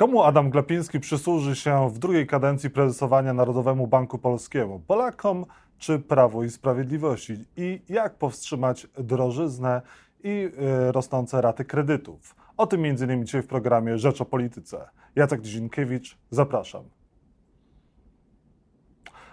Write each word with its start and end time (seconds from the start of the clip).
Komu 0.00 0.22
Adam 0.22 0.50
Glapiński 0.50 1.00
przysłuży 1.00 1.56
się 1.56 1.90
w 1.90 1.98
drugiej 1.98 2.26
kadencji 2.26 2.70
prezesowania 2.70 3.32
Narodowemu 3.32 3.86
Banku 3.86 4.18
Polskiemu? 4.18 4.80
Polakom 4.86 5.46
czy 5.78 5.98
Prawo 5.98 6.44
i 6.44 6.50
Sprawiedliwości? 6.50 7.44
I 7.56 7.82
jak 7.88 8.14
powstrzymać 8.14 8.86
drożyznę 8.98 9.82
i 10.24 10.28
y, 10.28 10.92
rosnące 10.92 11.40
raty 11.40 11.64
kredytów? 11.64 12.36
O 12.56 12.66
tym 12.66 12.84
m.in. 12.84 13.26
dzisiaj 13.26 13.42
w 13.42 13.46
programie 13.46 13.98
Rzecz 13.98 14.20
o 14.20 14.24
Polityce. 14.24 14.88
Jacek 15.16 15.40
Dzienkiewicz, 15.40 16.18
zapraszam. 16.30 16.84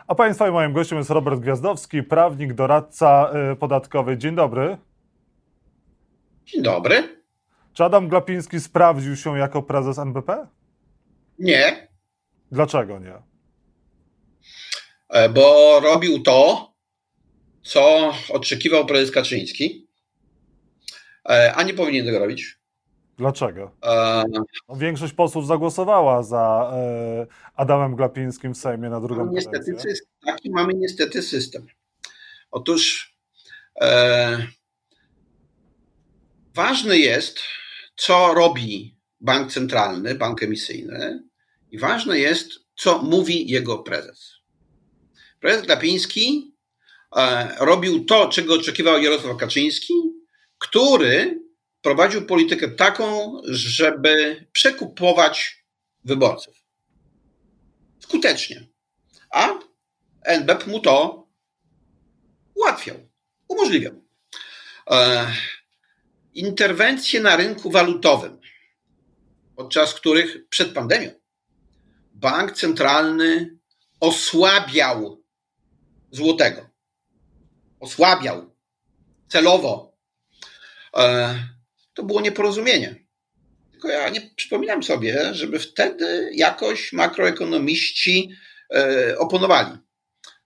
A 0.08 0.16
Państwa 0.16 0.48
i 0.48 0.52
moim 0.52 0.74
gościem 0.74 0.98
jest 0.98 1.10
Robert 1.10 1.40
Gwiazdowski, 1.40 2.04
prawnik, 2.04 2.54
doradca 2.54 3.32
y, 3.52 3.56
podatkowy. 3.56 4.18
Dzień 4.18 4.36
dobry. 4.36 4.78
Dzień 6.46 6.64
dobry. 6.64 7.18
Czy 7.74 7.84
Adam 7.84 8.08
Glapiński 8.08 8.60
sprawdził 8.60 9.16
się 9.16 9.38
jako 9.38 9.62
prezes 9.62 10.00
NBP? 10.00 10.48
Nie. 11.40 11.88
Dlaczego 12.52 13.00
nie? 13.00 13.14
E, 15.10 15.30
bo 15.30 15.80
robił 15.80 16.24
to, 16.24 16.72
co 17.64 18.14
oczekiwał 18.30 18.86
prezes 18.86 19.12
Kaczyński, 19.12 19.88
e, 21.30 21.54
a 21.56 21.64
nie 21.64 21.74
powinien 21.74 22.06
tego 22.06 22.20
robić. 22.20 22.58
Dlaczego? 23.18 23.72
E... 23.84 24.24
No, 24.70 24.76
większość 24.76 25.14
posłów 25.14 25.48
zagłosowała 25.48 26.24
za 26.24 26.74
Adamem 27.56 27.96
Glapińskim 27.96 28.54
w 28.54 28.58
Sejmie 28.58 28.90
na 28.90 29.02
drugą 29.02 29.32
niestety, 29.32 29.76
Taki 30.26 30.50
mamy 30.50 30.74
niestety 30.74 31.22
system. 31.22 31.68
Otóż 32.52 33.16
e, 33.82 34.48
ważne 36.56 36.98
jest, 36.98 37.40
co 37.96 38.34
robi 38.34 38.97
bank 39.28 39.52
centralny, 39.52 40.16
bank 40.16 40.44
emisyjny 40.44 41.24
i 41.72 41.78
ważne 41.80 42.20
jest, 42.20 42.50
co 42.76 43.02
mówi 43.02 43.50
jego 43.50 43.78
prezes. 43.78 44.34
Prezes 45.40 45.66
Glapiński 45.66 46.56
e, 47.16 47.56
robił 47.60 48.06
to, 48.06 48.30
czego 48.30 48.54
oczekiwał 48.54 49.02
Jarosław 49.02 49.38
Kaczyński, 49.38 49.94
który 50.58 51.42
prowadził 51.82 52.26
politykę 52.26 52.68
taką, 52.68 53.34
żeby 53.44 54.46
przekupować 54.52 55.66
wyborców. 56.04 56.56
Skutecznie. 58.00 58.68
A 59.32 59.60
NBP 60.24 60.72
mu 60.72 60.80
to 60.80 61.28
ułatwiał, 62.56 62.98
umożliwiał. 63.48 63.94
E, 64.92 65.28
interwencje 66.34 67.22
na 67.22 67.36
rynku 67.36 67.72
walutowym, 67.72 68.40
podczas 69.58 69.94
których 69.94 70.50
przed 70.50 70.74
pandemią 70.74 71.12
bank 72.14 72.52
centralny 72.52 73.58
osłabiał 74.00 75.24
złotego. 76.12 76.70
Osłabiał 77.80 78.56
celowo. 79.28 79.98
E, 80.98 81.36
to 81.94 82.04
było 82.04 82.22
nieporozumienie. 82.22 82.96
Tylko 83.72 83.88
ja 83.90 84.10
nie 84.10 84.22
przypominam 84.36 84.84
sobie, 84.84 85.34
żeby 85.34 85.60
wtedy 85.60 86.32
jakoś 86.34 86.94
makroekonomiści 86.94 88.32
e, 88.74 89.18
oponowali, 89.18 89.78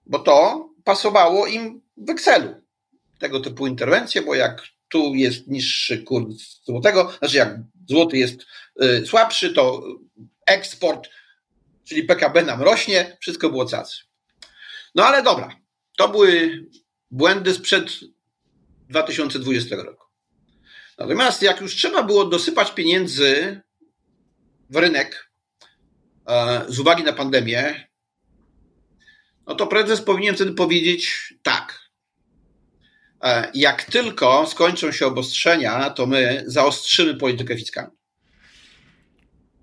bo 0.06 0.20
to 0.20 0.70
pasowało 0.84 1.48
im 1.48 1.82
w 1.98 2.10
Excelu. 2.10 2.56
Tego 3.20 3.40
typu 3.40 3.68
interwencje, 3.68 4.22
bo 4.22 4.36
jak 4.36 4.64
tu 4.90 5.16
jest 5.16 5.48
niższy 5.48 6.04
kurs 6.04 6.64
złotego, 6.64 7.14
znaczy 7.20 7.38
jak 7.38 7.60
złoty 7.92 8.18
jest 8.18 8.46
y, 8.84 9.06
słabszy, 9.06 9.54
to 9.54 9.84
eksport, 10.48 11.10
czyli 11.84 12.04
PKB 12.04 12.44
nam 12.44 12.62
rośnie, 12.62 13.18
wszystko 13.22 13.50
było 13.50 13.66
cacy. 13.66 13.98
No 14.96 15.06
ale 15.06 15.24
dobra, 15.24 15.56
to 15.98 16.10
były 16.10 16.66
błędy 17.12 17.54
sprzed 17.54 18.00
2020 18.90 19.76
roku. 19.76 20.06
Natomiast 20.98 21.42
jak 21.42 21.62
już 21.62 21.76
trzeba 21.76 22.04
było 22.04 22.26
dosypać 22.26 22.72
pieniędzy 22.72 23.62
w 24.70 24.76
rynek 24.76 25.32
e, 26.28 26.66
z 26.68 26.80
uwagi 26.80 27.04
na 27.04 27.14
pandemię, 27.14 27.88
no 29.48 29.56
to 29.56 29.68
prezes 29.68 30.02
powinien 30.02 30.36
wtedy 30.36 30.54
powiedzieć 30.54 31.34
tak. 31.44 31.81
E, 33.24 33.52
jak 33.54 33.84
tylko 33.84 34.48
skończą 34.48 34.92
się 34.92 35.06
obostrzenia, 35.06 35.90
to 35.90 36.06
my 36.06 36.44
zaostrzymy 36.48 37.16
politykę 37.16 37.58
fiskalną. 37.58 37.92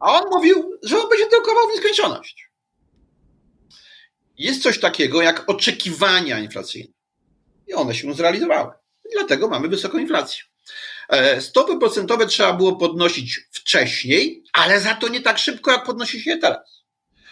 A 0.01 0.13
on 0.13 0.31
mówił, 0.31 0.79
że 0.83 0.99
on 0.99 1.09
będzie 1.09 1.29
drukował 1.31 1.69
w 1.69 1.73
nieskończoność. 1.75 2.49
Jest 4.39 4.63
coś 4.63 4.81
takiego 4.81 5.23
jak 5.23 5.51
oczekiwania 5.51 6.39
inflacyjne. 6.39 6.93
I 7.67 7.75
one 7.75 7.95
się 7.95 8.15
zrealizowały. 8.15 8.73
Dlatego 9.13 9.49
mamy 9.49 9.69
wysoką 9.69 9.99
inflację. 9.99 10.43
E, 11.09 11.41
stopy 11.41 11.79
procentowe 11.79 12.27
trzeba 12.27 12.53
było 12.53 12.77
podnosić 12.77 13.41
wcześniej, 13.53 14.45
ale 14.53 14.81
za 14.81 14.95
to 14.95 15.09
nie 15.09 15.21
tak 15.21 15.39
szybko, 15.39 15.71
jak 15.71 15.85
podnosi 15.85 16.21
się 16.21 16.31
je 16.31 16.39
teraz. 16.39 16.85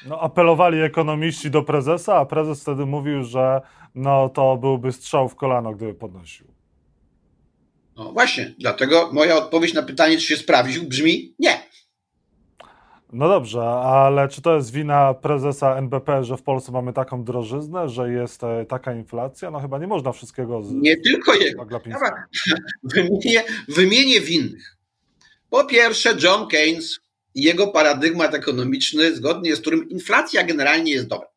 No, 0.07 0.21
apelowali 0.21 0.81
ekonomiści 0.81 1.51
do 1.51 1.63
prezesa, 1.63 2.17
a 2.17 2.27
prezes 2.27 2.63
wtedy 2.63 2.87
mówił, 2.87 3.25
że 3.25 3.61
no, 3.95 4.29
to 4.29 4.57
byłby 4.57 4.93
strzał 4.93 5.29
w 5.29 5.35
kolano, 5.35 5.73
gdyby 5.73 5.95
podnosił. 5.95 6.47
No 7.97 8.13
właśnie, 8.13 8.55
dlatego 8.59 9.11
moja 9.13 9.37
odpowiedź 9.37 9.75
na 9.75 9.83
pytanie, 9.83 10.19
czy 10.19 10.27
się 10.27 10.37
sprawdził, 10.37 10.83
brzmi 10.83 11.35
nie. 11.39 11.67
No 13.13 13.29
dobrze, 13.29 13.63
ale 13.63 14.29
czy 14.29 14.43
to 14.43 14.57
jest 14.57 14.73
wina 14.73 15.15
prezesa 15.15 15.77
NBP, 15.77 16.25
że 16.25 16.37
w 16.37 16.43
Polsce 16.43 16.73
mamy 16.73 16.93
taką 16.93 17.25
drożyznę, 17.25 17.89
że 17.89 18.13
jest 18.13 18.45
e, 18.45 18.67
taka 18.69 18.95
inflacja? 18.95 19.51
No 19.51 19.61
chyba 19.61 19.79
nie 19.79 19.87
można 19.87 20.13
wszystkiego. 20.13 20.63
Z... 20.63 20.73
Nie 20.73 20.97
tylko 20.97 21.35
jego. 21.35 21.67
Wymienię, 22.83 23.43
wymienię 23.69 24.21
winnych. 24.21 24.77
Po 25.51 25.65
pierwsze, 25.65 26.17
John 26.23 26.49
Keynes 26.49 27.01
i 27.37 27.43
jego 27.43 27.69
paradygmat 27.69 28.35
ekonomiczny, 28.35 29.17
zgodnie 29.17 29.57
z 29.57 29.61
którym 29.61 29.89
inflacja 29.89 30.43
generalnie 30.43 30.93
jest 30.93 31.07
dobra. 31.07 31.29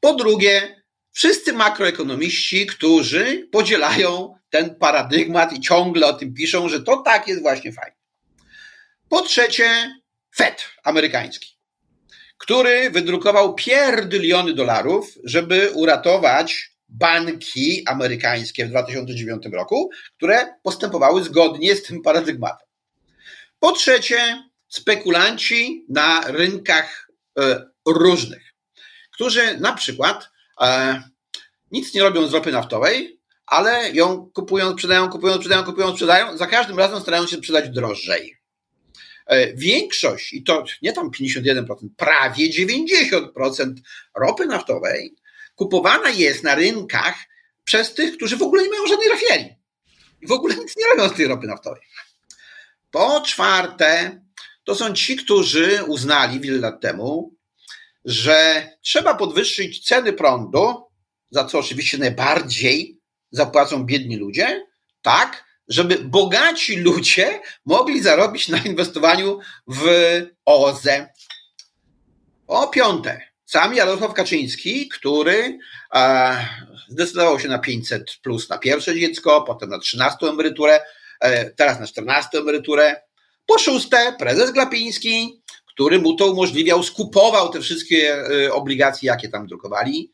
Po 0.00 0.14
drugie, 0.14 0.82
wszyscy 1.12 1.52
makroekonomiści, 1.52 2.66
którzy 2.66 3.48
podzielają 3.52 4.34
ten 4.50 4.74
paradygmat 4.74 5.52
i 5.52 5.60
ciągle 5.60 6.06
o 6.06 6.12
tym 6.12 6.34
piszą, 6.34 6.68
że 6.68 6.82
to 6.82 6.96
tak 6.96 7.28
jest 7.28 7.42
właśnie 7.42 7.72
fajnie. 7.72 7.96
Po 9.08 9.22
trzecie, 9.22 10.00
Fed 10.36 10.64
amerykański, 10.84 11.58
który 12.38 12.90
wydrukował 12.90 13.54
pierdyliony 13.54 14.54
dolarów, 14.54 15.14
żeby 15.24 15.70
uratować 15.74 16.70
banki 16.88 17.82
amerykańskie 17.86 18.66
w 18.66 18.70
2009 18.70 19.46
roku, 19.52 19.90
które 20.16 20.46
postępowały 20.62 21.24
zgodnie 21.24 21.76
z 21.76 21.82
tym 21.82 22.02
paradygmatem. 22.02 22.68
Po 23.60 23.72
trzecie, 23.72 24.47
spekulanci 24.68 25.86
na 25.88 26.20
rynkach 26.26 27.10
e, 27.38 27.64
różnych, 27.86 28.54
którzy 29.12 29.58
na 29.60 29.72
przykład 29.72 30.30
e, 30.60 31.02
nic 31.70 31.94
nie 31.94 32.02
robią 32.02 32.26
z 32.26 32.34
ropy 32.34 32.52
naftowej, 32.52 33.20
ale 33.46 33.90
ją 33.92 34.30
kupują, 34.34 34.72
sprzedają, 34.72 35.08
kupują, 35.08 35.34
sprzedają, 35.34 35.64
kupują, 35.64 35.92
sprzedają, 35.92 36.36
za 36.36 36.46
każdym 36.46 36.78
razem 36.78 37.00
starają 37.00 37.26
się 37.26 37.36
sprzedać 37.36 37.70
drożej. 37.70 38.38
E, 39.26 39.54
większość, 39.54 40.32
i 40.32 40.42
to 40.42 40.64
nie 40.82 40.92
tam 40.92 41.10
51%, 41.10 41.64
prawie 41.96 42.50
90% 42.50 43.74
ropy 44.14 44.46
naftowej 44.46 45.14
kupowana 45.58 46.10
jest 46.10 46.44
na 46.44 46.54
rynkach 46.54 47.14
przez 47.64 47.94
tych, 47.94 48.16
którzy 48.16 48.36
w 48.36 48.42
ogóle 48.42 48.62
nie 48.62 48.70
mają 48.70 48.86
żadnej 48.86 49.08
rafinerii. 49.08 49.56
I 50.22 50.26
w 50.26 50.32
ogóle 50.32 50.56
nic 50.56 50.76
nie 50.76 50.86
robią 50.86 51.14
z 51.14 51.16
tej 51.16 51.26
ropy 51.26 51.46
naftowej. 51.46 51.82
Po 52.90 53.20
czwarte, 53.20 54.20
to 54.68 54.74
są 54.74 54.94
ci, 54.94 55.16
którzy 55.16 55.84
uznali 55.86 56.40
wiele 56.40 56.58
lat 56.58 56.80
temu, 56.80 57.34
że 58.04 58.68
trzeba 58.82 59.14
podwyższyć 59.14 59.84
ceny 59.84 60.12
prądu, 60.12 60.84
za 61.30 61.44
co 61.44 61.58
oczywiście 61.58 61.98
najbardziej 61.98 63.00
zapłacą 63.30 63.84
biedni 63.84 64.16
ludzie, 64.16 64.66
tak, 65.02 65.44
żeby 65.68 65.98
bogaci 65.98 66.76
ludzie 66.76 67.40
mogli 67.64 68.02
zarobić 68.02 68.48
na 68.48 68.58
inwestowaniu 68.58 69.38
w 69.66 69.86
OZE. 70.44 71.08
O 72.46 72.68
piąte, 72.68 73.20
sam 73.44 73.74
Jarosław 73.74 74.14
Kaczyński, 74.14 74.88
który 74.88 75.58
e, 75.94 76.46
zdecydował 76.88 77.40
się 77.40 77.48
na 77.48 77.58
500 77.58 78.18
plus 78.22 78.48
na 78.48 78.58
pierwsze 78.58 78.94
dziecko, 79.00 79.42
potem 79.42 79.70
na 79.70 79.78
13 79.78 80.26
emeryturę, 80.26 80.80
e, 81.20 81.50
teraz 81.50 81.80
na 81.80 81.86
14 81.86 82.38
emeryturę. 82.38 83.07
Po 83.48 83.58
szóste, 83.58 84.14
prezes 84.18 84.50
Glapiński, 84.50 85.42
który 85.66 85.98
mu 85.98 86.16
to 86.16 86.32
umożliwiał, 86.32 86.82
skupował 86.82 87.48
te 87.48 87.60
wszystkie 87.60 88.14
e, 88.14 88.52
obligacje, 88.52 89.06
jakie 89.06 89.28
tam 89.28 89.46
drukowali. 89.46 90.10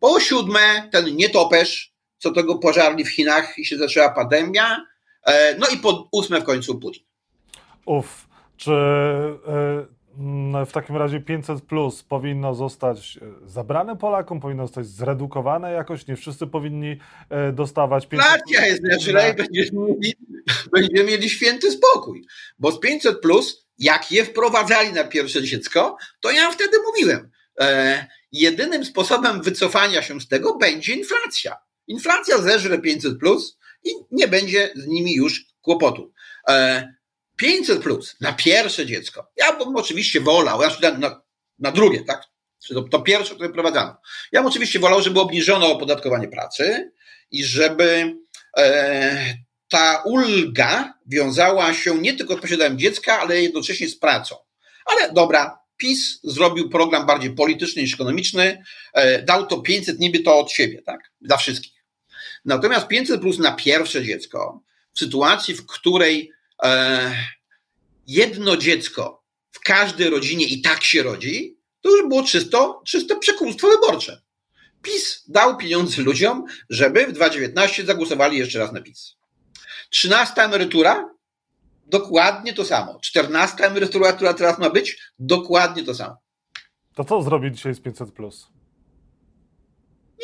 Po 0.00 0.20
siódme, 0.20 0.88
ten 0.92 1.16
nietoperz, 1.16 1.92
co 2.18 2.30
tego 2.30 2.58
pożarli 2.58 3.04
w 3.04 3.10
Chinach 3.10 3.58
i 3.58 3.64
się 3.64 3.76
zaczęła 3.76 4.08
pandemia. 4.08 4.86
E, 5.26 5.58
no 5.58 5.66
i 5.66 5.76
po 5.76 6.08
ósme 6.12 6.40
w 6.40 6.44
końcu 6.44 6.78
Putin. 6.78 7.02
Uf, 7.86 8.28
czy 8.56 8.70
y, 8.70 10.66
w 10.66 10.72
takim 10.72 10.96
razie 10.96 11.20
500 11.20 11.62
plus 11.62 12.02
powinno 12.02 12.54
zostać 12.54 13.18
e, 13.22 13.48
zabrane 13.48 13.96
Polakom, 13.96 14.40
powinno 14.40 14.66
zostać 14.66 14.86
zredukowane 14.86 15.72
jakoś? 15.72 16.06
Nie 16.06 16.16
wszyscy 16.16 16.46
powinni 16.46 16.96
e, 17.30 17.52
dostawać 17.52 18.06
500 18.06 18.30
Inflacja 18.30 18.66
jest 18.66 18.82
znaczy, 18.82 19.10
i 19.10 19.36
będziemy 19.36 19.80
mieli, 19.80 20.14
będziemy 20.72 21.04
mieli 21.04 21.30
święty 21.30 21.70
spokój. 21.70 22.26
Bo 22.58 22.72
z 22.72 22.80
500 22.80 23.20
plus, 23.20 23.66
jak 23.78 24.12
je 24.12 24.24
wprowadzali 24.24 24.92
na 24.92 25.04
pierwsze 25.04 25.42
dziecko, 25.42 25.96
to 26.20 26.30
ja 26.30 26.50
wtedy 26.50 26.78
mówiłem, 26.86 27.30
e, 27.60 28.06
jedynym 28.32 28.84
sposobem 28.84 29.42
wycofania 29.42 30.02
się 30.02 30.20
z 30.20 30.28
tego 30.28 30.56
będzie 30.56 30.94
inflacja. 30.94 31.56
Inflacja 31.86 32.38
zeżre 32.38 32.78
500 32.78 33.18
plus 33.18 33.58
i 33.84 33.90
nie 34.10 34.28
będzie 34.28 34.70
z 34.76 34.86
nimi 34.86 35.14
już 35.14 35.44
kłopotu. 35.62 36.12
E, 36.48 36.88
500 37.36 37.82
plus 37.82 38.16
na 38.20 38.32
pierwsze 38.32 38.86
dziecko. 38.86 39.30
Ja 39.36 39.52
bym 39.52 39.76
oczywiście 39.76 40.20
wolał, 40.20 40.60
ja 40.62 40.98
na, 40.98 41.22
na 41.58 41.72
drugie, 41.72 42.04
tak? 42.04 42.32
To, 42.68 42.82
to 42.82 43.00
pierwsze, 43.00 43.34
które 43.34 43.50
prowadzano. 43.50 43.96
Ja 44.32 44.40
bym 44.40 44.48
oczywiście 44.48 44.78
wolał, 44.78 45.02
żeby 45.02 45.20
obniżono 45.20 45.72
opodatkowanie 45.72 46.28
pracy 46.28 46.92
i 47.30 47.44
żeby 47.44 48.16
e, 48.58 49.34
ta 49.72 50.02
ulga 50.04 50.94
wiązała 51.06 51.74
się 51.74 51.98
nie 51.98 52.14
tylko 52.14 52.36
z 52.36 52.40
posiadaniem 52.40 52.78
dziecka, 52.78 53.20
ale 53.20 53.42
jednocześnie 53.42 53.88
z 53.88 53.98
pracą. 53.98 54.36
Ale 54.86 55.12
dobra, 55.12 55.58
PiS 55.76 56.20
zrobił 56.24 56.70
program 56.70 57.06
bardziej 57.06 57.34
polityczny 57.34 57.82
niż 57.82 57.94
ekonomiczny, 57.94 58.62
e, 58.94 59.22
dał 59.22 59.46
to 59.46 59.60
500 59.60 59.98
niby 59.98 60.20
to 60.20 60.38
od 60.38 60.52
siebie, 60.52 60.82
tak? 60.82 61.00
Dla 61.20 61.36
wszystkich. 61.36 61.72
Natomiast 62.44 62.88
500 62.88 63.20
plus 63.20 63.38
na 63.38 63.52
pierwsze 63.52 64.04
dziecko, 64.04 64.62
w 64.94 64.98
sytuacji, 64.98 65.54
w 65.54 65.66
której 65.66 66.32
E, 66.62 67.14
jedno 68.06 68.56
dziecko 68.56 69.24
w 69.50 69.60
każdej 69.60 70.10
rodzinie 70.10 70.46
i 70.46 70.62
tak 70.62 70.84
się 70.84 71.02
rodzi, 71.02 71.58
to 71.80 71.90
już 71.90 72.08
było 72.08 72.22
czysto, 72.22 72.82
czyste 72.86 73.16
przekłamstwo 73.16 73.68
wyborcze. 73.68 74.22
PiS 74.82 75.24
dał 75.28 75.56
pieniądze 75.56 76.02
ludziom, 76.02 76.44
żeby 76.70 77.06
w 77.06 77.12
2019 77.12 77.84
zagłosowali 77.84 78.38
jeszcze 78.38 78.58
raz 78.58 78.72
na 78.72 78.80
PiS. 78.80 79.14
Trzynasta 79.92 80.44
emerytura? 80.44 81.14
Dokładnie 81.86 82.52
to 82.54 82.64
samo. 82.64 82.98
Czternasta 83.00 83.64
emerytura, 83.64 84.12
która 84.12 84.34
teraz 84.34 84.58
ma 84.58 84.70
być? 84.70 84.98
Dokładnie 85.18 85.84
to 85.84 85.94
samo. 85.94 86.16
To 86.94 87.04
co 87.04 87.22
zrobi 87.22 87.52
dzisiaj 87.52 87.74
z 87.74 87.80
500? 87.80 88.12
Plus? 88.12 88.48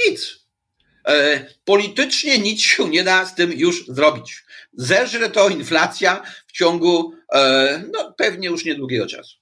Nic. 0.07 0.49
E, 1.09 1.47
politycznie 1.65 2.39
nic 2.39 2.61
się 2.61 2.89
nie 2.89 3.05
da 3.05 3.25
z 3.25 3.35
tym 3.35 3.53
już 3.53 3.87
zrobić. 3.87 4.45
Zeżre 4.73 5.31
to 5.31 5.49
inflacja 5.49 6.23
w 6.47 6.53
ciągu 6.53 7.13
e, 7.35 7.83
no, 7.93 8.15
pewnie 8.17 8.49
już 8.49 8.65
niedługiego 8.65 9.07
czasu. 9.07 9.37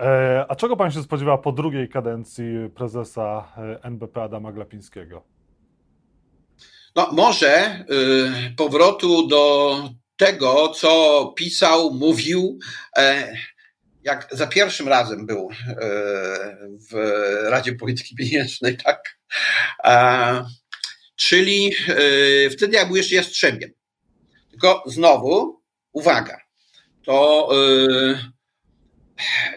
E, 0.00 0.44
a 0.48 0.56
czego 0.56 0.76
pan 0.76 0.90
się 0.90 1.02
spodziewa 1.02 1.38
po 1.38 1.52
drugiej 1.52 1.88
kadencji 1.88 2.44
prezesa 2.74 3.52
NBP 3.82 4.22
Adama 4.22 4.52
Glapińskiego? 4.52 5.24
No, 6.96 7.08
może 7.12 7.84
powrotu 8.56 9.28
do 9.28 9.88
tego, 10.16 10.68
co 10.68 11.32
pisał, 11.36 11.94
mówił, 11.94 12.58
jak 14.02 14.28
za 14.32 14.46
pierwszym 14.46 14.88
razem 14.88 15.26
był 15.26 15.48
w 16.90 16.94
Radzie 17.44 17.72
Polityki 17.72 18.16
Pieniężnej, 18.16 18.76
tak? 18.84 19.18
czyli 21.16 21.64
yy, 21.88 22.50
wtedy 22.50 22.76
ja 22.76 22.86
był 22.86 22.96
jeszcze 22.96 23.14
Jastrzębiem. 23.14 23.70
Tylko 24.50 24.82
znowu, 24.86 25.62
uwaga, 25.92 26.40
to, 27.04 27.48
yy, 27.52 28.18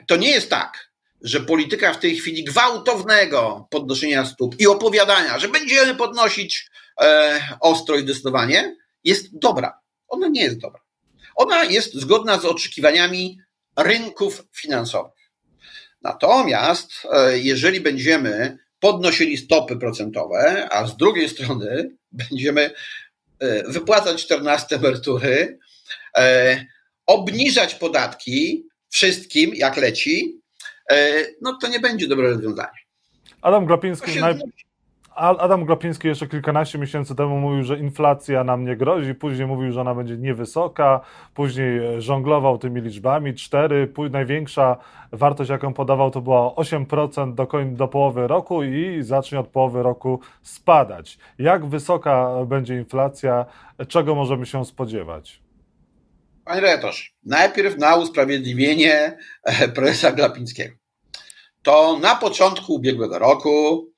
to 0.07 0.15
nie 0.15 0.31
jest 0.31 0.49
tak, 0.49 0.93
że 1.21 1.39
polityka 1.39 1.93
w 1.93 1.99
tej 1.99 2.15
chwili 2.15 2.43
gwałtownego 2.43 3.67
podnoszenia 3.71 4.25
stóp 4.25 4.59
i 4.59 4.67
opowiadania, 4.67 5.39
że 5.39 5.47
będziemy 5.47 5.95
podnosić 5.95 6.65
e, 6.65 6.72
ostro 7.59 7.95
i 7.95 8.01
zdecydowanie, 8.01 8.75
jest 9.03 9.39
dobra. 9.39 9.79
Ona 10.07 10.27
nie 10.27 10.41
jest 10.43 10.57
dobra. 10.57 10.81
Ona 11.35 11.63
jest 11.63 11.93
zgodna 11.93 12.39
z 12.39 12.45
oczekiwaniami 12.45 13.39
rynków 13.77 14.43
finansowych. 14.51 15.31
Natomiast 16.01 16.91
e, 17.11 17.39
jeżeli 17.39 17.81
będziemy 17.81 18.57
podnosili 18.79 19.37
stopy 19.37 19.77
procentowe, 19.77 20.67
a 20.71 20.87
z 20.87 20.97
drugiej 20.97 21.29
strony 21.29 21.91
będziemy 22.29 22.71
e, 23.39 23.63
wypłacać 23.71 24.23
14 24.25 24.75
emerytury, 24.75 25.59
e, 26.17 26.65
obniżać 27.05 27.75
podatki 27.75 28.67
wszystkim, 28.89 29.55
jak 29.55 29.77
leci, 29.77 30.41
e, 30.91 31.25
no 31.41 31.57
to 31.61 31.67
nie 31.67 31.79
będzie 31.79 32.07
dobre 32.07 32.29
rozwiązanie. 32.29 32.79
Adam 33.41 33.65
Glapiński, 33.65 34.19
naj... 34.19 34.39
Adam 35.15 35.65
Glapiński 35.65 36.07
jeszcze 36.07 36.27
kilkanaście 36.27 36.77
miesięcy 36.77 37.15
temu 37.15 37.39
mówił, 37.39 37.63
że 37.63 37.77
inflacja 37.77 38.43
nam 38.43 38.65
nie 38.65 38.75
grozi, 38.75 39.15
później 39.15 39.47
mówił, 39.47 39.71
że 39.71 39.81
ona 39.81 39.95
będzie 39.95 40.17
niewysoka, 40.17 41.01
później 41.33 42.01
żonglował 42.01 42.57
tymi 42.57 42.81
liczbami, 42.81 43.33
4, 43.33 43.93
największa 44.11 44.77
wartość, 45.11 45.49
jaką 45.49 45.73
podawał, 45.73 46.11
to 46.11 46.21
była 46.21 46.49
8% 46.49 47.33
do, 47.33 47.47
do 47.65 47.87
połowy 47.87 48.27
roku 48.27 48.63
i 48.63 49.03
zacznie 49.03 49.39
od 49.39 49.47
połowy 49.47 49.83
roku 49.83 50.19
spadać. 50.41 51.17
Jak 51.39 51.65
wysoka 51.65 52.29
będzie 52.45 52.75
inflacja, 52.75 53.45
czego 53.87 54.15
możemy 54.15 54.45
się 54.45 54.65
spodziewać? 54.65 55.41
Panie 56.45 56.61
Retosz, 56.61 57.15
najpierw 57.25 57.77
na 57.77 57.95
usprawiedliwienie 57.95 59.17
e, 59.43 59.67
prezesa 59.67 60.11
Glapińskiego. 60.11 60.75
To 61.61 61.99
na 61.99 62.15
początku 62.15 62.73
ubiegłego 62.73 63.19
roku 63.19 63.92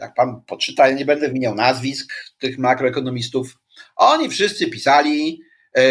jak 0.00 0.14
pan 0.14 0.42
poczyta, 0.46 0.88
ja 0.88 0.94
nie 0.94 1.04
będę 1.04 1.28
wymieniał 1.28 1.54
nazwisk 1.54 2.12
tych 2.38 2.58
makroekonomistów, 2.58 3.58
oni 3.96 4.28
wszyscy 4.28 4.66
pisali, 4.66 5.42
e, 5.76 5.82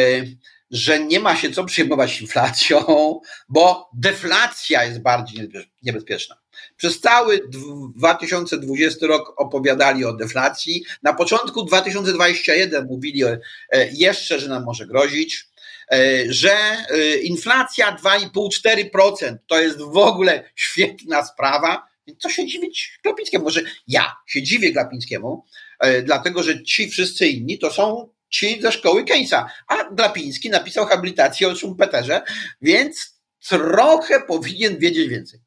że 0.72 1.00
nie 1.00 1.20
ma 1.20 1.36
się 1.36 1.52
co 1.52 1.64
przejmować 1.64 2.22
inflacją, 2.22 2.80
bo 3.50 3.90
deflacja 3.94 4.84
jest 4.84 5.02
bardziej 5.02 5.50
niebezpieczna. 5.84 6.36
Przez 6.78 7.00
cały 7.00 7.42
2020 7.96 9.08
rok 9.08 9.34
opowiadali 9.38 10.06
o 10.06 10.14
deflacji. 10.14 10.84
Na 11.04 11.14
początku 11.14 11.64
2021 11.64 12.86
mówili 12.86 13.24
e, 13.24 13.38
jeszcze, 13.92 14.40
że 14.40 14.50
nam 14.50 14.64
może 14.64 14.88
grozić, 14.88 15.48
e, 15.92 15.98
że 16.34 16.58
inflacja 17.24 17.96
2,5-4% 17.96 19.38
to 19.48 19.62
jest 19.62 19.82
w 19.82 19.98
ogóle 19.98 20.50
świetna 20.56 21.26
sprawa. 21.26 21.88
Co 22.18 22.30
się 22.30 22.46
dziwić 22.46 23.00
Glapińskiemu? 23.04 23.44
Może 23.44 23.62
ja 23.88 24.16
się 24.28 24.44
dziwię 24.44 24.72
Glapińskiemu, 24.72 25.46
e, 25.80 26.02
dlatego 26.02 26.44
że 26.44 26.64
ci 26.64 26.90
wszyscy 26.90 27.28
inni 27.28 27.60
to 27.60 27.72
są 27.72 28.10
ci 28.30 28.62
ze 28.62 28.72
szkoły 28.72 29.04
Keynesa, 29.04 29.50
a 29.68 29.94
Glapiński 29.94 30.50
napisał 30.50 30.86
habilitację 30.86 31.48
o 31.48 31.56
Schumpeterze, 31.56 32.22
więc 32.62 33.22
trochę 33.50 34.22
powinien 34.28 34.78
wiedzieć 34.78 35.10
więcej. 35.10 35.40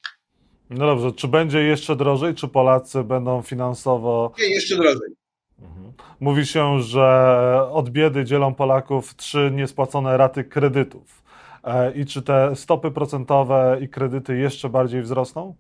No 0.71 0.87
dobrze, 0.87 1.13
czy 1.13 1.29
będzie 1.29 1.59
jeszcze 1.59 1.97
drożej, 1.97 2.35
czy 2.35 2.49
Polacy 2.49 3.05
będą 3.05 3.43
finansowo... 3.43 4.33
Jeszcze 4.39 4.77
drożej. 4.77 5.09
Mhm. 5.59 5.93
Mówi 6.21 6.47
się, 6.47 6.81
że 6.81 7.69
od 7.71 7.91
biedy 7.91 8.25
dzielą 8.25 8.55
Polaków 8.55 9.17
trzy 9.17 9.51
niespłacone 9.55 10.17
raty 10.17 10.45
kredytów. 10.45 11.23
E, 11.65 11.93
I 11.93 12.07
czy 12.07 12.23
te 12.23 12.57
stopy 12.57 12.91
procentowe 12.91 13.79
i 13.81 13.89
kredyty 13.89 14.39
jeszcze 14.39 14.69
bardziej 14.69 15.03
wzrosną? 15.03 15.55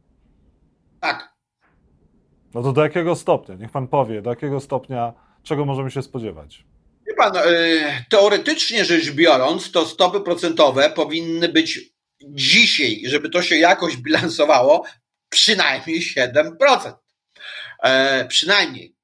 No 2.54 2.62
to 2.62 2.73
do 2.73 2.83
jakiego 2.83 3.16
stopnia? 3.16 3.54
Niech 3.54 3.71
pan 3.71 3.88
powie, 3.88 4.23
do 4.23 4.30
jakiego 4.30 4.61
stopnia, 4.61 5.12
czego 5.42 5.64
możemy 5.64 5.90
się 5.90 6.02
spodziewać? 6.02 6.64
Wie 7.07 7.14
pan, 7.14 7.37
e, 7.37 7.42
teoretycznie 8.09 8.85
rzecz 8.85 9.11
biorąc, 9.11 9.73
to 9.73 9.87
stopy 9.87 10.21
procentowe 10.21 10.90
powinny 10.90 11.49
być 11.49 11.80
dzisiaj, 12.23 13.02
żeby 13.07 13.30
to 13.30 13.42
się 13.42 13.57
jakoś 13.57 13.97
bilansowało, 13.97 14.85
przynajmniej 15.28 16.00
7%. 16.00 16.92
E, 17.83 18.25
przynajmniej. 18.28 18.97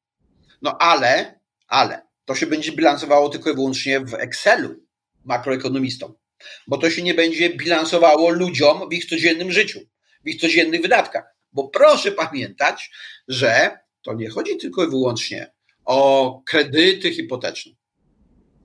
No 0.62 0.76
ale, 0.78 1.40
ale 1.68 2.02
to 2.24 2.34
się 2.34 2.46
będzie 2.46 2.72
bilansowało 2.72 3.28
tylko 3.28 3.50
i 3.50 3.54
wyłącznie 3.54 4.00
w 4.00 4.14
Excelu 4.14 4.74
makroekonomistom, 5.24 6.14
bo 6.66 6.78
to 6.78 6.90
się 6.90 7.02
nie 7.02 7.14
będzie 7.14 7.50
bilansowało 7.50 8.30
ludziom 8.30 8.88
w 8.88 8.92
ich 8.92 9.06
codziennym 9.06 9.52
życiu, 9.52 9.80
w 10.24 10.28
ich 10.28 10.40
codziennych 10.40 10.82
wydatkach. 10.82 11.35
Bo 11.56 11.68
proszę 11.68 12.12
pamiętać, 12.12 12.90
że 13.28 13.78
to 14.02 14.14
nie 14.14 14.30
chodzi 14.30 14.56
tylko 14.56 14.84
i 14.84 14.90
wyłącznie 14.90 15.52
o 15.84 16.42
kredyty 16.46 17.10
hipoteczne. 17.14 17.72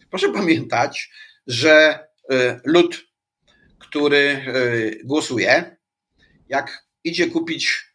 Proszę 0.10 0.32
pamiętać, 0.32 1.12
że 1.48 2.00
y, 2.32 2.60
lud, 2.66 3.04
który 3.80 4.18
y, 4.18 5.02
głosuje, 5.04 5.78
jak 6.50 6.86
idzie 7.04 7.28
kupić 7.28 7.94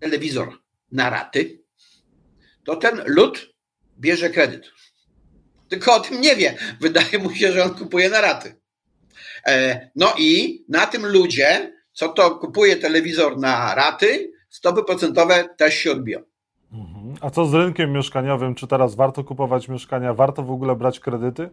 telewizor 0.00 0.58
na 0.92 1.10
raty, 1.10 1.62
to 2.64 2.76
ten 2.76 3.02
lud 3.06 3.54
bierze 3.98 4.30
kredyt. 4.30 4.70
Tylko 5.68 5.94
o 5.94 6.00
tym 6.00 6.20
nie 6.20 6.36
wie. 6.36 6.56
Wydaje 6.80 7.18
mu 7.18 7.34
się, 7.34 7.52
że 7.52 7.64
on 7.64 7.74
kupuje 7.74 8.10
na 8.10 8.20
raty. 8.20 8.60
E, 9.46 9.90
no 9.96 10.14
i 10.18 10.64
na 10.68 10.86
tym 10.86 11.06
ludzie 11.06 11.73
co 11.94 12.08
to 12.08 12.38
kupuje 12.38 12.76
telewizor 12.76 13.38
na 13.38 13.74
raty, 13.74 14.32
stopy 14.50 14.84
procentowe 14.84 15.48
też 15.56 15.74
się 15.74 15.92
odbiją. 15.92 16.20
Mhm. 16.72 17.14
A 17.20 17.30
co 17.30 17.46
z 17.46 17.54
rynkiem 17.54 17.92
mieszkaniowym? 17.92 18.54
Czy 18.54 18.66
teraz 18.66 18.94
warto 18.94 19.24
kupować 19.24 19.68
mieszkania? 19.68 20.14
Warto 20.14 20.42
w 20.42 20.50
ogóle 20.50 20.76
brać 20.76 21.00
kredyty? 21.00 21.50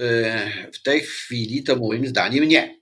E, 0.00 0.70
w 0.72 0.82
tej 0.82 1.00
chwili 1.00 1.62
to 1.62 1.76
moim 1.76 2.06
zdaniem 2.06 2.44
nie. 2.44 2.80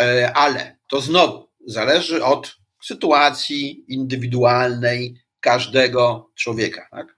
E, 0.00 0.32
ale 0.34 0.76
to 0.88 1.00
znowu 1.00 1.48
zależy 1.66 2.24
od 2.24 2.56
sytuacji 2.82 3.84
indywidualnej 3.88 5.16
każdego 5.40 6.30
człowieka. 6.34 6.88
Tak? 6.90 7.16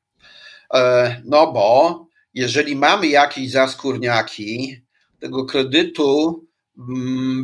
E, 0.75 1.23
no 1.25 1.53
bo 1.53 2.07
jeżeli 2.35 2.77
mamy 2.77 3.07
jakieś 3.07 3.51
zaskórniaki, 3.51 4.77
tego 5.21 5.45
kredytu 5.45 6.45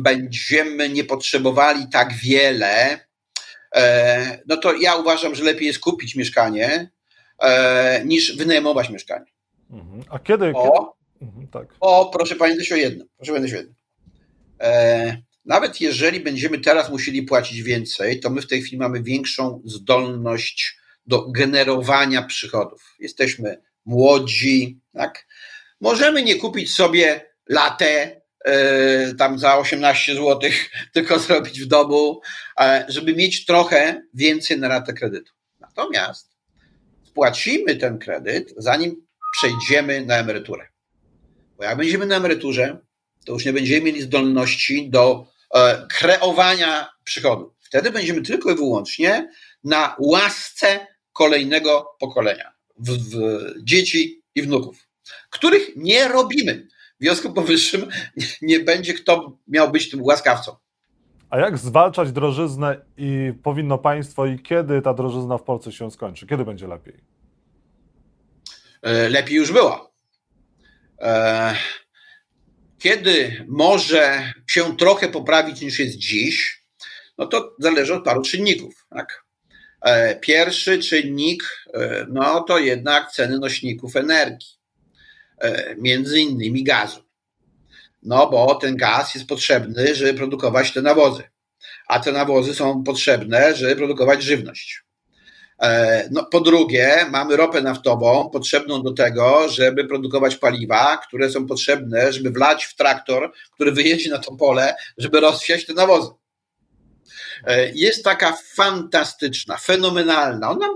będziemy 0.01 0.89
nie 0.89 1.03
potrzebowali 1.03 1.87
tak 1.91 2.13
wiele, 2.13 2.99
e, 3.75 4.39
no 4.47 4.57
to 4.57 4.73
ja 4.73 4.95
uważam, 4.95 5.35
że 5.35 5.43
lepiej 5.43 5.67
jest 5.67 5.79
kupić 5.79 6.15
mieszkanie 6.15 6.91
niż 8.05 8.37
wynajmować 8.37 8.89
mieszkanie. 8.89 9.31
Mhm. 9.69 10.03
A 10.09 10.19
kiedy? 10.19 10.51
O, 10.55 10.63
kiedy? 10.63 11.31
Mhm, 11.31 11.47
tak. 11.47 11.67
o 11.79 12.09
proszę 12.13 12.35
pamiętać 12.35 12.71
o 12.71 12.75
jednym. 12.75 13.07
Proszę 13.17 13.31
pamiętać 13.31 13.53
o 13.53 13.57
jednym. 13.57 13.75
Nawet 15.45 15.81
jeżeli 15.81 16.19
będziemy 16.19 16.59
teraz 16.59 16.89
musieli 16.89 17.23
płacić 17.23 17.61
więcej, 17.61 18.19
to 18.19 18.29
my 18.29 18.41
w 18.41 18.47
tej 18.47 18.61
chwili 18.61 18.77
mamy 18.77 19.03
większą 19.03 19.61
zdolność 19.65 20.77
do 21.05 21.31
generowania 21.31 22.21
przychodów. 22.23 22.95
Jesteśmy 22.99 23.61
młodzi, 23.85 24.79
tak? 24.93 25.27
Możemy 25.81 26.23
nie 26.23 26.35
kupić 26.35 26.73
sobie 26.73 27.33
latę 27.49 28.21
tam 29.17 29.39
za 29.39 29.57
18 29.57 30.15
zł, 30.15 30.39
tylko 30.93 31.19
zrobić 31.19 31.61
w 31.61 31.67
domu, 31.67 32.21
yy, 32.59 32.65
żeby 32.87 33.15
mieć 33.15 33.45
trochę 33.45 34.01
więcej 34.13 34.59
na 34.59 34.67
ratę 34.67 34.93
kredytu. 34.93 35.33
Natomiast 35.59 36.29
spłacimy 37.03 37.75
ten 37.75 37.99
kredyt, 37.99 38.53
zanim 38.57 39.07
przejdziemy 39.33 40.05
na 40.05 40.17
emeryturę. 40.17 40.67
Bo 41.57 41.63
jak 41.63 41.77
będziemy 41.77 42.05
na 42.05 42.15
emeryturze, 42.15 42.77
to 43.25 43.33
już 43.33 43.45
nie 43.45 43.53
będziemy 43.53 43.81
mieli 43.81 44.01
zdolności 44.01 44.89
do 44.89 45.27
e, 45.55 45.87
kreowania 45.89 46.89
przychodu. 47.03 47.53
Wtedy 47.59 47.91
będziemy 47.91 48.21
tylko 48.21 48.51
i 48.51 48.55
wyłącznie 48.55 49.29
na 49.63 49.95
łasce 49.99 50.87
kolejnego 51.13 51.95
pokolenia, 51.99 52.53
w, 52.77 52.91
w 52.91 53.53
dzieci 53.63 54.23
i 54.35 54.41
wnuków, 54.41 54.87
których 55.29 55.75
nie 55.75 56.07
robimy. 56.07 56.67
W 56.99 57.03
związku 57.03 57.33
powyższym 57.33 57.87
nie 58.41 58.59
będzie 58.59 58.93
kto 58.93 59.37
miał 59.47 59.71
być 59.71 59.89
tym 59.89 60.03
łaskawcą. 60.03 60.55
A 61.29 61.39
jak 61.39 61.57
zwalczać 61.57 62.11
drożyznę 62.11 62.81
i 62.97 63.33
powinno 63.43 63.77
państwo 63.77 64.25
i 64.25 64.39
kiedy 64.39 64.81
ta 64.81 64.93
drożyzna 64.93 65.37
w 65.37 65.43
Polsce 65.43 65.71
się 65.71 65.91
skończy? 65.91 66.27
Kiedy 66.27 66.45
będzie 66.45 66.67
lepiej? 66.67 66.93
E, 68.81 69.09
lepiej 69.09 69.37
już 69.37 69.51
było. 69.51 69.93
E, 71.01 71.55
kiedy 72.79 73.45
może 73.47 74.33
się 74.47 74.77
trochę 74.77 75.07
poprawić 75.07 75.61
niż 75.61 75.79
jest 75.79 75.97
dziś, 75.97 76.63
no 77.17 77.27
to 77.27 77.55
zależy 77.59 77.95
od 77.95 78.03
paru 78.03 78.21
czynników. 78.21 78.85
Tak? 78.89 79.25
E, 79.81 80.15
pierwszy 80.15 80.79
czynnik, 80.79 81.65
no 82.09 82.43
to 82.43 82.59
jednak 82.59 83.11
ceny 83.11 83.39
nośników 83.39 83.95
energii, 83.95 84.58
między 85.77 86.19
innymi 86.19 86.63
gazu. 86.63 86.99
No 88.03 88.29
bo 88.29 88.55
ten 88.55 88.77
gaz 88.77 89.15
jest 89.15 89.27
potrzebny, 89.27 89.95
żeby 89.95 90.13
produkować 90.13 90.73
te 90.73 90.81
nawozy, 90.81 91.23
a 91.87 91.99
te 91.99 92.11
nawozy 92.11 92.55
są 92.55 92.83
potrzebne, 92.83 93.55
żeby 93.55 93.75
produkować 93.75 94.23
żywność. 94.23 94.83
E, 95.61 96.07
no, 96.11 96.25
po 96.25 96.41
drugie, 96.41 97.05
mamy 97.11 97.35
ropę 97.35 97.61
naftową 97.61 98.29
potrzebną 98.29 98.83
do 98.83 98.93
tego, 98.93 99.49
żeby 99.49 99.85
produkować 99.85 100.35
paliwa, 100.35 100.97
które 100.97 101.29
są 101.29 101.47
potrzebne, 101.47 102.13
żeby 102.13 102.31
wlać 102.31 102.65
w 102.65 102.75
traktor, 102.75 103.31
który 103.53 103.71
wyjedzie 103.71 104.09
na 104.09 104.17
to 104.17 104.35
pole, 104.35 104.75
żeby 104.97 105.19
rozsiać 105.19 105.65
te 105.65 105.73
nawozy. 105.73 106.09
E, 107.47 107.71
jest 107.73 108.03
taka 108.03 108.37
fantastyczna, 108.53 109.57
fenomenalna, 109.57 110.49
ona 110.49 110.67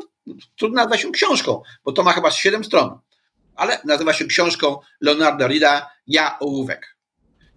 trudno 0.58 0.76
nazwać 0.76 1.02
się 1.02 1.12
książką, 1.12 1.62
bo 1.86 1.92
to 1.92 2.04
ma 2.04 2.14
chyba 2.14 2.32
7 2.32 2.64
stron, 2.64 3.00
ale 3.56 3.80
nazywa 3.86 4.14
się 4.14 4.26
książką 4.26 4.80
Leonarda 5.02 5.48
Rida 5.48 5.90
Ja 6.08 6.40
ołówek. 6.40 6.98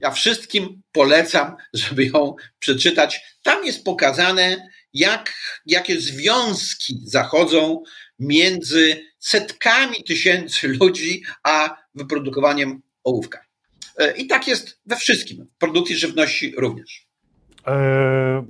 Ja 0.01 0.11
wszystkim 0.11 0.83
polecam, 0.93 1.57
żeby 1.75 2.05
ją 2.05 2.35
przeczytać. 2.59 3.21
Tam 3.43 3.65
jest 3.65 3.85
pokazane, 3.85 4.69
jak, 4.93 5.35
jakie 5.67 6.01
związki 6.01 7.01
zachodzą 7.05 7.83
między 8.19 9.05
setkami 9.19 10.05
tysięcy 10.05 10.69
ludzi 10.69 11.23
a 11.43 11.77
wyprodukowaniem 11.95 12.83
ołówka. 13.05 13.41
E, 13.99 14.17
I 14.17 14.27
tak 14.27 14.49
jest 14.49 14.81
we 14.87 14.97
wszystkim, 14.97 15.47
w 15.57 15.59
produkcji 15.59 15.97
żywności 15.97 16.55
również. 16.57 17.07
E, 17.67 18.47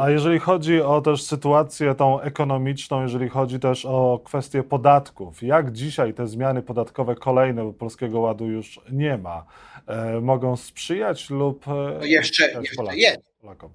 a 0.00 0.10
jeżeli 0.10 0.38
chodzi 0.38 0.80
o 0.80 1.00
też 1.00 1.22
sytuację 1.22 1.94
tą 1.94 2.20
ekonomiczną, 2.20 3.02
jeżeli 3.02 3.28
chodzi 3.28 3.60
też 3.60 3.86
o 3.86 4.20
kwestię 4.24 4.62
podatków, 4.62 5.42
jak 5.42 5.72
dzisiaj 5.72 6.14
te 6.14 6.26
zmiany 6.26 6.62
podatkowe 6.62 7.14
kolejne, 7.14 7.64
bo 7.64 7.72
Polskiego 7.72 8.20
Ładu 8.20 8.46
już 8.46 8.80
nie 8.92 9.18
ma, 9.18 9.44
e, 9.86 10.20
mogą 10.20 10.56
sprzyjać 10.56 11.30
lub... 11.30 11.66
No 11.66 12.04
jeszcze, 12.04 12.52
jeszcze 12.52 12.76
Polakom, 12.76 12.98
jest. 12.98 13.18
Polakom? 13.40 13.72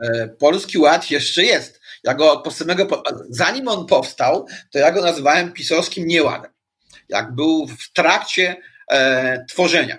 E, 0.00 0.28
Polski 0.28 0.78
Ład 0.78 1.10
jeszcze 1.10 1.42
jest. 1.42 1.80
Ja 2.04 2.14
go 2.14 2.42
od 2.42 2.54
samego, 2.54 3.02
zanim 3.28 3.68
on 3.68 3.86
powstał, 3.86 4.46
to 4.70 4.78
ja 4.78 4.92
go 4.92 5.02
nazywałem 5.02 5.52
pisowskim 5.52 6.06
nieładem. 6.06 6.50
Jak 7.08 7.34
był 7.34 7.66
w 7.66 7.92
trakcie 7.92 8.56
e, 8.90 9.44
tworzenia. 9.48 9.98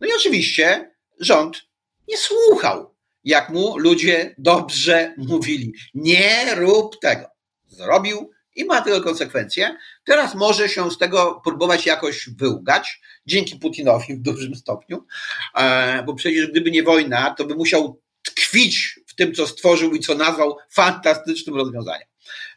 No 0.00 0.06
i 0.06 0.10
oczywiście 0.16 0.90
rząd 1.20 1.62
nie 2.08 2.16
słuchał, 2.18 2.91
jak 3.24 3.50
mu 3.50 3.78
ludzie 3.78 4.34
dobrze 4.38 5.14
mówili. 5.16 5.72
Nie 5.94 6.54
rób 6.54 7.00
tego. 7.00 7.26
Zrobił 7.66 8.30
i 8.56 8.64
ma 8.64 8.80
tego 8.80 9.00
konsekwencje. 9.00 9.76
Teraz 10.04 10.34
może 10.34 10.68
się 10.68 10.90
z 10.90 10.98
tego 10.98 11.40
próbować 11.44 11.86
jakoś 11.86 12.28
wyłgać, 12.28 13.00
dzięki 13.26 13.56
Putinowi 13.56 14.14
w 14.14 14.22
dużym 14.22 14.54
stopniu, 14.54 15.06
e, 15.54 16.02
bo 16.02 16.14
przecież 16.14 16.46
gdyby 16.46 16.70
nie 16.70 16.82
wojna, 16.82 17.34
to 17.38 17.44
by 17.44 17.54
musiał 17.54 18.00
tkwić 18.22 19.00
w 19.06 19.14
tym, 19.14 19.34
co 19.34 19.46
stworzył 19.46 19.94
i 19.94 20.00
co 20.00 20.14
nazwał 20.14 20.56
fantastycznym 20.70 21.56
rozwiązaniem. 21.56 22.08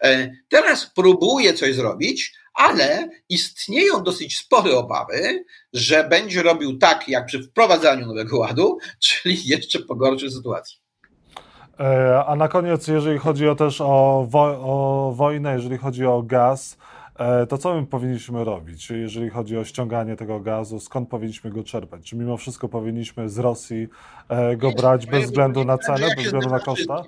E, 0.02 0.32
teraz 0.50 0.92
próbuje 0.96 1.54
coś 1.54 1.76
zrobić, 1.76 2.34
ale 2.56 3.10
istnieją 3.30 4.04
dosyć 4.04 4.38
spore 4.38 4.78
obawy, 4.78 5.46
że 5.74 6.04
będzie 6.10 6.44
robił 6.44 6.78
tak, 6.78 7.10
jak 7.10 7.26
przy 7.26 7.44
wprowadzaniu 7.44 8.06
nowego 8.06 8.38
ładu, 8.38 8.78
czyli 9.06 9.48
jeszcze 9.48 9.80
pogorszy 9.80 10.32
sytuację. 10.32 10.78
E, 11.80 12.26
a 12.26 12.36
na 12.36 12.48
koniec, 12.48 12.88
jeżeli 12.88 13.20
chodzi 13.20 13.48
o 13.48 13.56
też 13.56 13.82
o, 13.82 14.28
wo 14.30 14.42
o 14.44 15.14
wojnę, 15.16 15.54
jeżeli 15.54 15.78
chodzi 15.78 16.06
o 16.06 16.22
gaz, 16.22 16.78
E, 17.20 17.48
to 17.48 17.58
co 17.58 17.82
my 17.82 17.88
powinniśmy 17.88 18.44
robić, 18.44 18.90
jeżeli 18.90 19.30
chodzi 19.30 19.58
o 19.58 19.64
ściąganie 19.64 20.16
tego 20.16 20.40
gazu? 20.40 20.80
Skąd 20.80 21.10
powinniśmy 21.10 21.50
go 21.50 21.64
czerpać? 21.64 22.10
Czy 22.10 22.16
mimo 22.16 22.38
wszystko 22.38 22.70
powinniśmy 22.70 23.30
z 23.30 23.38
Rosji 23.38 23.88
go 24.58 24.72
brać 24.72 25.06
bez 25.06 25.26
względu 25.26 25.66
na 25.66 25.78
cenę, 25.78 26.08
bez 26.16 26.26
względu 26.26 26.50
na 26.50 26.60
koszta? 26.60 27.04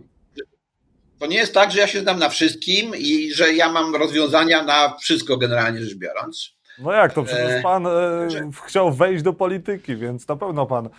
To 1.20 1.28
nie 1.28 1.38
jest 1.38 1.54
tak, 1.54 1.72
że 1.72 1.80
ja 1.80 1.88
się 1.88 2.02
znam 2.02 2.20
na 2.20 2.30
wszystkim 2.30 2.96
i 2.96 3.34
że 3.34 3.54
ja 3.54 3.72
mam 3.72 3.96
rozwiązania 3.96 4.64
na 4.64 4.98
wszystko 4.98 5.38
generalnie 5.38 5.84
rzecz 5.84 5.96
biorąc. 5.96 6.58
No 6.80 6.92
jak 6.92 7.14
to? 7.14 7.24
Przecież 7.24 7.52
e, 7.52 7.62
pan 7.62 7.88
e, 7.88 8.28
chciał 8.66 8.94
wejść 8.94 9.24
do 9.24 9.34
polityki, 9.34 9.96
więc 9.96 10.28
na 10.28 10.36
pewno 10.36 10.66
pan 10.66 10.90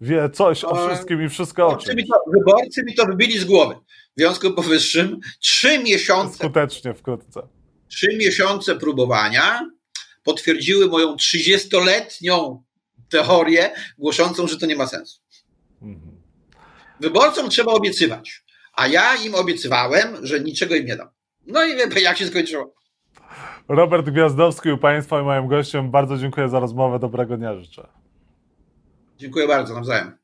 wie 0.00 0.30
coś 0.30 0.64
o 0.64 0.86
wszystkim 0.86 1.22
i 1.22 1.28
wszystko 1.28 1.68
o 1.68 1.76
czym. 1.76 1.96
Wyborcy 2.32 2.84
mi 2.84 2.94
to 2.94 3.06
wybili 3.06 3.38
z 3.38 3.44
głowy. 3.44 3.74
W 4.16 4.20
związku 4.20 4.50
powyższym 4.50 5.20
trzy 5.40 5.78
miesiące... 5.78 6.34
Skutecznie 6.34 6.94
wkrótce 6.94 7.42
trzy 7.92 8.16
miesiące 8.16 8.76
próbowania 8.76 9.70
potwierdziły 10.22 10.86
moją 10.86 11.14
30-letnią 11.14 12.62
teorię 13.08 13.70
głoszącą, 13.98 14.46
że 14.46 14.58
to 14.58 14.66
nie 14.66 14.76
ma 14.76 14.86
sensu. 14.86 15.20
Wyborcom 17.00 17.50
trzeba 17.50 17.72
obiecywać, 17.72 18.41
a 18.72 18.86
ja 18.86 19.14
im 19.14 19.34
obiecywałem, 19.34 20.26
że 20.26 20.40
niczego 20.40 20.74
im 20.74 20.86
nie 20.86 20.96
dam. 20.96 21.08
No 21.46 21.64
i 21.64 21.76
wie, 21.76 22.00
jak 22.00 22.16
się 22.16 22.26
skończyło. 22.26 22.74
Robert 23.68 24.10
Gwiazdowski 24.10 24.70
u 24.70 24.78
Państwa 24.78 25.20
i 25.20 25.24
moim 25.24 25.48
gościem. 25.48 25.90
Bardzo 25.90 26.18
dziękuję 26.18 26.48
za 26.48 26.60
rozmowę. 26.60 26.98
Dobrego 26.98 27.36
dnia 27.36 27.54
życzę. 27.54 27.88
Dziękuję 29.18 29.48
bardzo, 29.48 29.74
nawzajem. 29.74 30.21